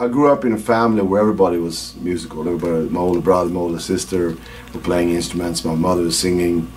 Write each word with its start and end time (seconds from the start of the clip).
I 0.00 0.08
grew 0.08 0.32
up 0.32 0.46
in 0.46 0.54
a 0.54 0.58
family 0.58 1.02
where 1.02 1.20
everybody 1.20 1.58
was 1.58 1.94
musical. 1.96 2.40
Everybody, 2.40 2.88
my 2.88 3.00
older 3.00 3.20
brother, 3.20 3.50
my 3.50 3.60
older 3.60 3.78
sister 3.78 4.34
were 4.72 4.80
playing 4.80 5.10
instruments. 5.10 5.62
My 5.62 5.74
mother 5.74 6.00
was 6.00 6.18
singing. 6.18 6.68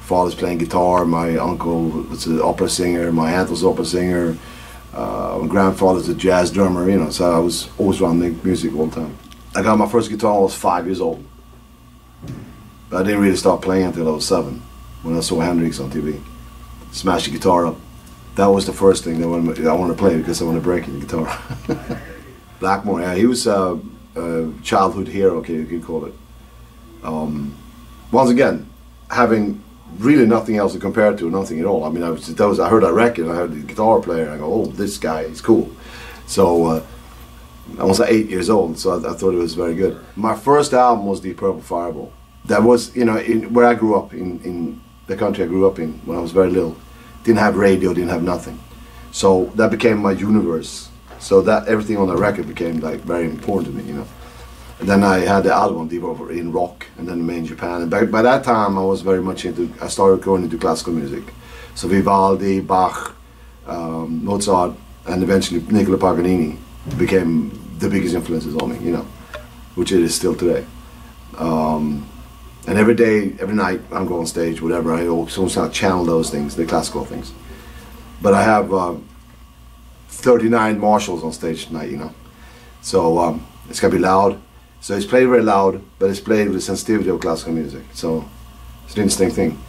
Father's 0.00 0.34
playing 0.34 0.58
guitar. 0.58 1.04
My 1.04 1.36
uncle 1.36 1.90
was 1.90 2.26
an 2.26 2.40
opera 2.40 2.68
singer. 2.68 3.12
My 3.12 3.34
aunt 3.34 3.50
was 3.50 3.62
an 3.62 3.68
opera 3.68 3.84
singer. 3.84 4.36
Uh, 4.92 5.38
my 5.42 5.46
grandfather's 5.46 6.08
a 6.08 6.14
jazz 6.16 6.50
drummer. 6.50 6.90
You 6.90 6.98
know, 6.98 7.10
so 7.10 7.30
I 7.30 7.38
was 7.38 7.68
always 7.78 8.00
around 8.00 8.18
music 8.42 8.74
all 8.74 8.86
the 8.86 9.02
time. 9.02 9.16
I 9.54 9.62
got 9.62 9.78
my 9.78 9.88
first 9.88 10.10
guitar 10.10 10.32
when 10.32 10.40
I 10.40 10.42
was 10.42 10.56
five 10.56 10.84
years 10.84 11.00
old. 11.00 11.24
But 12.90 13.02
I 13.02 13.04
didn't 13.04 13.20
really 13.20 13.36
start 13.36 13.62
playing 13.62 13.84
until 13.84 14.08
I 14.08 14.10
was 14.10 14.26
seven 14.26 14.60
when 15.04 15.16
I 15.16 15.20
saw 15.20 15.38
Hendrix 15.38 15.78
on 15.78 15.88
TV. 15.88 16.20
Smash 16.90 17.26
the 17.26 17.30
guitar 17.30 17.64
up. 17.64 17.76
That 18.34 18.46
was 18.46 18.66
the 18.66 18.72
first 18.72 19.04
thing 19.04 19.20
that 19.20 19.26
I 19.68 19.72
wanted 19.72 19.92
to 19.92 19.98
play 19.98 20.16
because 20.16 20.42
I 20.42 20.46
wanted 20.46 20.58
to 20.58 20.64
break 20.64 20.86
the 20.86 20.98
guitar. 20.98 22.02
Blackmore, 22.62 23.00
yeah, 23.00 23.16
he 23.16 23.26
was 23.26 23.44
a, 23.48 23.76
a 24.14 24.52
childhood 24.62 25.08
hero, 25.08 25.38
okay, 25.38 25.54
you 25.54 25.66
could 25.66 25.82
call 25.82 26.04
it. 26.04 26.14
Um, 27.02 27.56
once 28.12 28.30
again, 28.30 28.70
having 29.10 29.60
really 29.98 30.26
nothing 30.26 30.56
else 30.58 30.72
to 30.74 30.78
compare 30.78 31.12
to, 31.16 31.28
nothing 31.28 31.58
at 31.58 31.66
all. 31.66 31.82
I 31.82 31.90
mean, 31.90 32.04
I 32.04 32.10
was, 32.10 32.32
that 32.32 32.48
was 32.48 32.60
I 32.60 32.68
heard 32.68 32.84
that 32.84 32.92
record, 32.92 33.28
I 33.28 33.34
heard 33.34 33.52
the 33.52 33.66
guitar 33.66 34.00
player, 34.00 34.26
and 34.26 34.34
I 34.34 34.38
go, 34.38 34.46
oh, 34.46 34.66
this 34.66 34.96
guy 34.96 35.22
is 35.22 35.40
cool. 35.40 35.72
So 36.26 36.66
uh, 36.66 36.82
I 37.80 37.84
was 37.84 37.98
eight 37.98 38.30
years 38.30 38.48
old, 38.48 38.78
so 38.78 38.92
I, 38.92 39.10
I, 39.10 39.14
thought 39.14 39.34
it 39.34 39.38
was 39.38 39.54
very 39.54 39.74
good. 39.74 39.98
My 40.14 40.36
first 40.36 40.72
album 40.72 41.04
was 41.04 41.20
the 41.20 41.34
Purple 41.34 41.62
Fireball. 41.62 42.12
That 42.44 42.62
was, 42.62 42.94
you 42.94 43.04
know, 43.04 43.18
in, 43.18 43.52
where 43.52 43.66
I 43.66 43.74
grew 43.74 43.96
up, 43.96 44.14
in, 44.14 44.40
in 44.44 44.80
the 45.08 45.16
country 45.16 45.42
I 45.42 45.48
grew 45.48 45.66
up 45.66 45.80
in 45.80 45.94
when 46.06 46.16
I 46.16 46.20
was 46.20 46.30
very 46.30 46.50
little. 46.50 46.76
Didn't 47.24 47.40
have 47.40 47.56
radio, 47.56 47.92
didn't 47.92 48.10
have 48.10 48.22
nothing. 48.22 48.60
So 49.10 49.46
that 49.56 49.72
became 49.72 49.98
my 49.98 50.12
universe. 50.12 50.91
So 51.22 51.40
that 51.42 51.68
everything 51.68 51.98
on 51.98 52.08
the 52.08 52.16
record 52.16 52.48
became 52.48 52.80
like 52.80 53.00
very 53.02 53.26
important 53.26 53.68
to 53.68 53.80
me, 53.80 53.88
you 53.88 53.94
know. 53.94 54.06
And 54.80 54.88
then 54.88 55.04
I 55.04 55.20
had 55.20 55.44
the 55.44 55.54
album 55.54 55.86
Deep 55.86 56.02
Purple 56.02 56.30
in 56.30 56.50
rock, 56.50 56.84
and 56.98 57.08
then 57.08 57.24
Made 57.24 57.38
in 57.38 57.46
Japan. 57.46 57.82
And 57.82 57.88
by, 57.88 58.04
by 58.06 58.22
that 58.22 58.42
time, 58.42 58.76
I 58.76 58.82
was 58.82 59.02
very 59.02 59.22
much 59.22 59.44
into. 59.44 59.72
I 59.80 59.86
started 59.86 60.20
going 60.20 60.42
into 60.42 60.58
classical 60.58 60.92
music, 60.92 61.22
so 61.76 61.86
Vivaldi, 61.86 62.58
Bach, 62.58 63.14
um, 63.68 64.24
Mozart, 64.24 64.72
and 65.06 65.22
eventually 65.22 65.60
Niccolo 65.60 65.96
Paganini 65.96 66.58
became 66.98 67.56
the 67.78 67.88
biggest 67.88 68.16
influences 68.16 68.56
on 68.56 68.72
me, 68.72 68.84
you 68.84 68.90
know, 68.90 69.06
which 69.76 69.92
it 69.92 70.00
is 70.00 70.16
still 70.16 70.34
today. 70.34 70.66
Um, 71.38 72.08
and 72.66 72.78
every 72.78 72.96
day, 72.96 73.36
every 73.38 73.54
night, 73.54 73.80
I'm 73.92 74.06
going 74.06 74.22
on 74.22 74.26
stage, 74.26 74.60
whatever. 74.60 74.92
I 74.92 75.06
always 75.06 75.54
channel 75.72 76.04
those 76.04 76.30
things, 76.30 76.56
the 76.56 76.66
classical 76.66 77.04
things. 77.04 77.32
But 78.20 78.34
I 78.34 78.42
have. 78.42 78.74
Uh, 78.74 78.96
39 80.12 80.78
Marshalls 80.78 81.24
on 81.24 81.32
stage 81.32 81.66
tonight, 81.66 81.90
you 81.90 81.96
know. 81.96 82.14
So 82.80 83.18
um, 83.18 83.46
it's 83.68 83.80
gonna 83.80 83.92
be 83.92 83.98
loud. 83.98 84.40
So 84.80 84.94
it's 84.94 85.06
played 85.06 85.26
very 85.28 85.42
loud, 85.42 85.82
but 85.98 86.10
it's 86.10 86.20
played 86.20 86.46
with 86.48 86.56
the 86.56 86.60
sensitivity 86.60 87.08
of 87.10 87.20
classical 87.20 87.52
music. 87.52 87.82
So 87.92 88.28
it's 88.84 88.94
an 88.96 89.02
interesting 89.02 89.30
thing. 89.30 89.62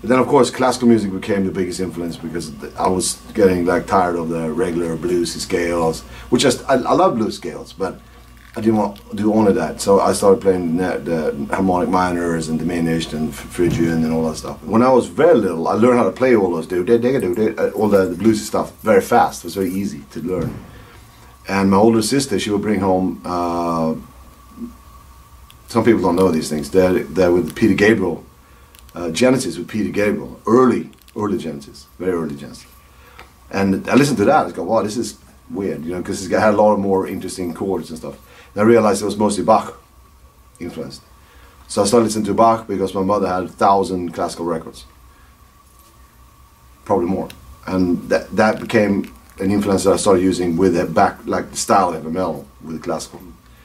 But 0.00 0.10
then 0.10 0.18
of 0.18 0.26
course 0.26 0.50
classical 0.50 0.88
music 0.88 1.12
became 1.12 1.46
the 1.46 1.52
biggest 1.52 1.80
influence 1.80 2.16
because 2.16 2.52
I 2.74 2.88
was 2.88 3.22
getting 3.34 3.64
like 3.64 3.86
tired 3.86 4.16
of 4.16 4.28
the 4.28 4.50
regular 4.52 4.96
bluesy 4.96 5.38
scales, 5.38 6.02
which 6.30 6.42
just 6.42 6.68
I, 6.68 6.74
I 6.74 6.92
love 6.92 7.16
blues 7.16 7.36
scales, 7.36 7.72
but 7.72 8.00
I 8.54 8.60
didn't 8.60 8.76
want 8.76 8.96
to 9.10 9.16
do 9.16 9.32
only 9.32 9.54
that. 9.54 9.80
So 9.80 10.00
I 10.00 10.12
started 10.12 10.42
playing 10.42 10.76
the, 10.76 10.98
the 10.98 11.54
harmonic 11.54 11.88
minors 11.88 12.48
and 12.50 12.60
the 12.60 12.64
diminished 12.64 13.14
and 13.14 13.34
Phrygian 13.34 14.04
and 14.04 14.12
all 14.12 14.28
that 14.28 14.36
stuff. 14.36 14.62
When 14.62 14.82
I 14.82 14.90
was 14.90 15.06
very 15.06 15.38
little, 15.38 15.68
I 15.68 15.72
learned 15.72 15.98
how 15.98 16.04
to 16.04 16.12
play 16.12 16.36
all 16.36 16.50
those 16.50 16.66
do 16.66 16.84
do 16.84 16.98
do 16.98 17.34
do 17.34 17.72
all 17.74 17.88
the, 17.88 18.06
the 18.06 18.14
bluesy 18.14 18.44
stuff 18.44 18.78
very 18.82 19.00
fast. 19.00 19.42
It 19.42 19.46
was 19.46 19.54
very 19.54 19.70
easy 19.70 20.04
to 20.10 20.20
learn. 20.20 20.54
And 21.48 21.70
my 21.70 21.78
older 21.78 22.02
sister, 22.02 22.38
she 22.38 22.50
would 22.50 22.62
bring 22.62 22.80
home. 22.80 23.22
Uh, 23.24 23.94
some 25.68 25.84
people 25.84 26.02
don't 26.02 26.16
know 26.16 26.30
these 26.30 26.50
things. 26.50 26.70
They're, 26.70 27.04
they're 27.04 27.32
with 27.32 27.56
Peter 27.56 27.72
Gabriel, 27.72 28.22
uh, 28.94 29.10
Genesis 29.10 29.56
with 29.56 29.68
Peter 29.68 29.88
Gabriel, 29.88 30.38
early, 30.46 30.90
early 31.16 31.38
Genesis, 31.38 31.86
very 31.98 32.12
early 32.12 32.36
Genesis. 32.36 32.66
And 33.50 33.88
I 33.88 33.94
listened 33.94 34.18
to 34.18 34.26
that. 34.26 34.46
I 34.46 34.50
go, 34.50 34.64
wow, 34.64 34.82
this 34.82 34.98
is 34.98 35.18
weird, 35.52 35.84
you 35.84 35.92
know, 35.92 35.98
because 35.98 36.24
it 36.26 36.38
had 36.38 36.54
a 36.54 36.56
lot 36.56 36.72
of 36.72 36.78
more 36.78 37.06
interesting 37.06 37.54
chords 37.54 37.90
and 37.90 37.98
stuff. 37.98 38.16
And 38.54 38.62
I 38.62 38.64
realized 38.64 39.02
it 39.02 39.06
was 39.06 39.16
mostly 39.16 39.44
Bach 39.44 39.80
influenced. 40.58 41.02
So 41.68 41.82
I 41.82 41.86
started 41.86 42.04
listening 42.04 42.26
to 42.26 42.34
Bach 42.34 42.66
because 42.66 42.94
my 42.94 43.02
mother 43.02 43.28
had 43.28 43.44
a 43.44 43.48
thousand 43.48 44.12
classical 44.12 44.44
records, 44.44 44.84
probably 46.84 47.06
more, 47.06 47.28
and 47.66 48.08
that 48.10 48.30
that 48.36 48.60
became 48.60 49.12
an 49.38 49.50
influence 49.50 49.84
that 49.84 49.94
I 49.94 49.96
started 49.96 50.22
using 50.22 50.56
with 50.56 50.76
a 50.76 50.86
back 50.86 51.18
like 51.24 51.50
the 51.50 51.56
style 51.56 51.94
of 51.94 52.04
metal 52.04 52.46
with 52.62 52.82
classical. 52.82 53.20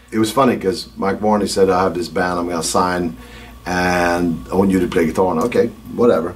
It 0.10 0.20
was 0.20 0.32
funny 0.32 0.56
because 0.56 0.96
Mike 0.96 1.20
Varney 1.20 1.48
said 1.48 1.70
I 1.70 1.84
have 1.84 1.96
this 1.96 2.08
band 2.08 2.40
I'm 2.40 2.48
gonna 2.48 2.64
sign, 2.64 3.18
and 3.66 4.48
I 4.50 4.56
want 4.56 4.72
you 4.72 4.80
to 4.80 4.88
play 4.88 5.06
guitar. 5.06 5.32
And 5.32 5.42
okay, 5.44 5.68
whatever. 5.94 6.34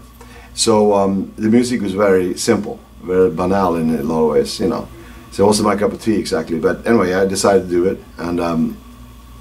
So 0.54 0.94
um, 0.94 1.34
the 1.38 1.48
music 1.48 1.82
was 1.82 1.94
very 1.94 2.38
simple, 2.38 2.80
very 3.02 3.32
banal 3.32 3.78
in 3.78 3.96
a 3.96 4.04
lot 4.04 4.24
of 4.24 4.32
ways, 4.32 4.60
you 4.60 4.68
know. 4.68 4.90
So 5.32 5.46
it 5.46 5.48
wasn't 5.48 5.70
my 5.70 5.78
cup 5.78 5.94
of 5.94 6.02
tea 6.02 6.18
exactly. 6.18 6.60
But 6.60 6.86
anyway, 6.86 7.14
I 7.14 7.26
decided 7.26 7.64
to 7.64 7.70
do 7.70 7.86
it, 7.88 8.00
and 8.18 8.40
um, 8.40 8.78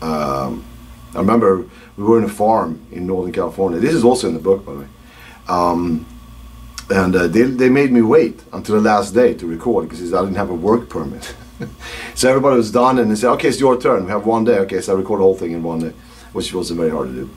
um, 0.00 0.64
I 1.14 1.18
remember 1.18 1.64
we 1.96 2.04
were 2.04 2.18
in 2.18 2.24
a 2.24 2.28
farm 2.28 2.80
in 2.92 3.06
Northern 3.06 3.32
California. 3.32 3.80
This 3.80 3.94
is 3.94 4.04
also 4.04 4.28
in 4.28 4.34
the 4.34 4.40
book, 4.40 4.64
by 4.64 4.72
the 4.72 4.78
way. 4.80 4.86
Um, 5.48 6.06
and 6.90 7.14
uh, 7.14 7.26
they, 7.26 7.42
they 7.42 7.68
made 7.68 7.90
me 7.92 8.02
wait 8.02 8.42
until 8.52 8.76
the 8.76 8.80
last 8.80 9.14
day 9.14 9.34
to 9.34 9.46
record 9.46 9.88
because 9.88 10.12
I 10.14 10.20
didn't 10.20 10.36
have 10.36 10.50
a 10.50 10.54
work 10.54 10.88
permit. 10.88 11.34
so 12.14 12.28
everybody 12.28 12.56
was 12.56 12.70
done, 12.70 12.98
and 12.98 13.10
they 13.10 13.16
said, 13.16 13.30
"Okay, 13.32 13.48
it's 13.48 13.58
your 13.58 13.80
turn. 13.80 14.04
We 14.04 14.10
have 14.12 14.26
one 14.26 14.44
day." 14.44 14.58
Okay, 14.60 14.80
so 14.80 14.94
I 14.94 14.98
record 14.98 15.18
the 15.18 15.24
whole 15.24 15.36
thing 15.36 15.52
in 15.52 15.62
one 15.62 15.80
day, 15.80 15.92
which 16.32 16.54
wasn't 16.54 16.78
very 16.78 16.90
hard 16.90 17.08
to 17.08 17.14
do. 17.14 17.30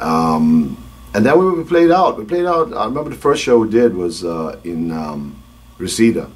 Um, 0.00 0.82
and 1.14 1.24
then 1.24 1.56
we 1.56 1.64
played 1.64 1.90
out. 1.90 2.18
We 2.18 2.24
played 2.24 2.46
out. 2.46 2.72
I 2.72 2.86
remember 2.86 3.10
the 3.10 3.16
first 3.16 3.42
show 3.42 3.58
we 3.58 3.68
did 3.68 3.94
was 3.94 4.24
uh, 4.24 4.58
in 4.64 4.90
um, 4.92 5.42
Reseda 5.78 6.30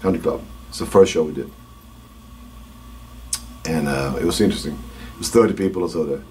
Country 0.00 0.22
Club 0.22 0.42
it's 0.70 0.78
the 0.78 0.86
first 0.86 1.10
show 1.10 1.24
we 1.24 1.32
did. 1.32 1.50
And 3.66 3.88
uh, 3.88 4.16
it 4.20 4.24
was 4.24 4.40
interesting. 4.40 4.74
It 5.14 5.18
was 5.18 5.28
30 5.28 5.54
people 5.54 5.82
or 5.82 5.88
so 5.88 6.04
there. 6.04 6.22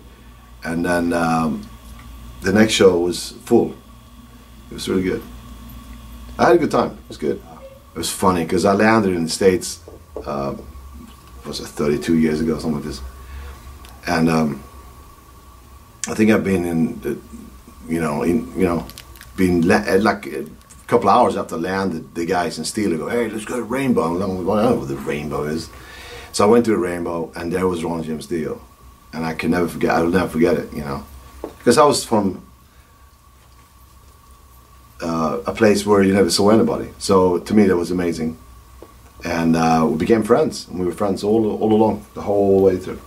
And 0.64 0.86
then 0.86 1.12
um, 1.12 1.70
the 2.40 2.54
next 2.54 2.72
show 2.72 2.98
was 2.98 3.34
full. 3.44 3.76
It 4.72 4.76
was 4.76 4.88
really 4.88 5.04
good. 5.04 5.22
I 6.38 6.46
had 6.46 6.56
a 6.56 6.58
good 6.58 6.72
time. 6.72 6.92
It 6.92 7.10
was 7.10 7.18
good. 7.18 7.42
It 7.94 7.98
was 7.98 8.10
funny 8.10 8.46
because 8.46 8.64
I 8.64 8.72
landed 8.72 9.14
in 9.14 9.26
the 9.26 9.30
States, 9.30 9.82
uh, 10.26 10.56
was 11.46 11.60
it 11.60 11.68
32 11.68 12.18
years 12.18 12.40
ago, 12.40 12.58
something 12.60 12.76
like 12.76 12.86
this. 12.86 13.02
And 14.08 14.30
um, 14.30 14.64
I 16.08 16.14
think 16.14 16.32
I've 16.32 16.46
been 16.46 16.64
in, 16.64 17.00
the, 17.02 17.20
you 17.90 18.00
know, 18.00 18.24
in, 18.24 18.58
you 18.58 18.66
know, 18.66 18.88
been 19.36 19.68
like 19.68 20.28
couple 20.90 21.10
hours 21.10 21.38
after 21.38 21.56
landed, 21.56 22.16
the 22.16 22.26
guys 22.26 22.58
in 22.58 22.64
Steeler 22.64 22.98
go, 22.98 23.08
"Hey, 23.10 23.30
let's 23.30 23.46
go 23.46 23.58
to 23.58 23.64
Rainbow." 23.64 24.04
I'm 24.04 24.20
like, 24.20 24.58
"I 24.58 24.64
don't 24.64 24.72
know 24.72 24.80
what 24.80 24.88
the 24.88 24.98
Rainbow 24.98 25.44
is." 25.44 25.70
So 26.32 26.46
I 26.46 26.48
went 26.52 26.66
to 26.66 26.72
the 26.72 26.78
Rainbow, 26.78 27.32
and 27.36 27.54
there 27.54 27.68
was 27.68 27.84
Ronnie 27.84 28.08
James 28.08 28.26
Dio, 28.26 28.60
and 29.14 29.26
I 29.26 29.34
can 29.34 29.52
never 29.52 29.68
forget. 29.68 29.92
I'll 29.92 30.08
never 30.08 30.28
forget 30.28 30.58
it, 30.58 30.74
you 30.74 30.82
know, 30.82 31.06
because 31.42 31.78
I 31.78 31.86
was 31.86 32.04
from 32.04 32.42
uh, 35.02 35.40
a 35.46 35.54
place 35.54 35.86
where 35.86 36.02
you 36.02 36.14
never 36.14 36.32
saw 36.32 36.50
anybody. 36.50 36.90
So 36.98 37.38
to 37.38 37.54
me, 37.54 37.68
that 37.68 37.78
was 37.78 37.92
amazing, 37.92 38.38
and 39.24 39.56
uh, 39.56 39.86
we 39.90 39.96
became 39.98 40.24
friends, 40.24 40.68
and 40.68 40.80
we 40.80 40.86
were 40.88 40.98
friends 41.04 41.24
all 41.24 41.44
all 41.62 41.72
along 41.72 42.06
the 42.16 42.22
whole 42.22 42.64
way 42.64 42.78
through. 42.78 43.02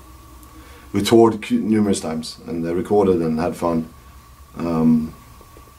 We 0.92 1.02
toured 1.02 1.50
numerous 1.50 2.00
times 2.00 2.38
and 2.46 2.64
they 2.64 2.74
recorded 2.74 3.22
and 3.22 3.40
had 3.40 3.56
fun. 3.56 3.88
Um, 4.58 5.14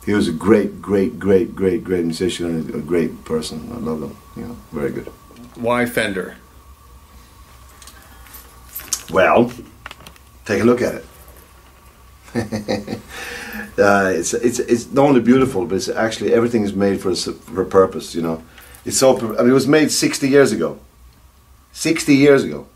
he 0.06 0.14
was 0.14 0.28
a 0.28 0.32
great, 0.32 0.82
great, 0.82 1.20
great, 1.20 1.56
great, 1.56 1.84
great 1.84 2.04
musician 2.06 2.46
and 2.46 2.76
a 2.76 2.80
great 2.80 3.24
person. 3.26 3.70
I 3.72 3.78
love 3.78 4.02
him. 4.04 4.18
You 4.36 4.48
know, 4.48 4.58
very 4.72 4.92
good. 4.92 5.08
Why 5.56 5.86
Fender? 5.86 6.36
Well, 9.12 9.52
take 10.46 10.62
a 10.62 10.66
look 10.66 10.82
at 10.82 10.96
it. 10.96 11.06
uh, 13.78 14.12
it's 14.16 14.34
it's 14.34 14.60
it's 14.60 14.92
not 14.92 15.06
only 15.06 15.22
beautiful, 15.22 15.66
but 15.66 15.76
it's 15.76 15.88
actually 15.88 16.34
everything 16.34 16.64
is 16.64 16.74
made 16.74 17.00
for 17.00 17.12
a, 17.12 17.16
for 17.16 17.62
a 17.62 17.66
purpose. 17.66 18.16
You 18.16 18.24
know, 18.24 18.44
it's 18.86 18.98
so. 18.98 19.16
I 19.18 19.42
mean, 19.42 19.52
it 19.52 19.54
was 19.54 19.68
made 19.68 19.92
sixty 19.92 20.30
years 20.30 20.52
ago. 20.52 20.80
Sixty 21.72 22.16
years 22.16 22.44
ago, 22.44 22.68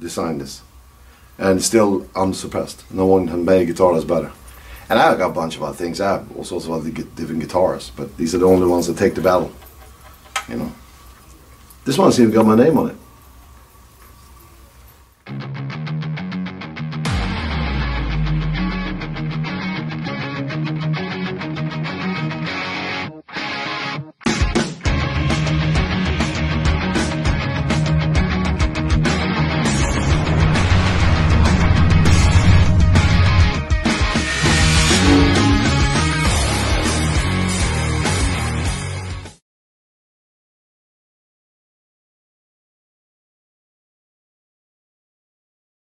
designed 0.00 0.40
this, 0.40 0.62
and 1.38 1.62
still 1.62 2.08
unsurpassed. 2.16 2.90
No 2.90 3.06
one 3.06 3.28
can 3.28 3.44
made 3.44 3.62
a 3.62 3.66
guitar 3.66 3.92
that's 3.92 4.04
better. 4.04 4.32
And 4.88 4.98
I 4.98 5.16
got 5.16 5.30
a 5.30 5.32
bunch 5.32 5.56
of 5.56 5.62
other 5.62 5.76
things. 5.76 6.00
I 6.00 6.12
have 6.12 6.36
all 6.36 6.44
sorts 6.44 6.66
of 6.66 6.72
other 6.72 6.90
different 6.90 7.40
guitars, 7.40 7.90
but 7.96 8.16
these 8.16 8.34
are 8.34 8.38
the 8.38 8.46
only 8.46 8.66
ones 8.66 8.86
that 8.86 8.98
take 8.98 9.14
the 9.14 9.20
battle. 9.20 9.50
You 10.48 10.56
know. 10.56 10.72
This 11.84 11.98
one's 11.98 12.20
even 12.20 12.32
got 12.32 12.46
my 12.46 12.56
name 12.56 12.78
on 12.78 12.90
it. 12.90 12.96